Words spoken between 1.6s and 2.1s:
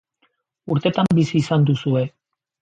duzue.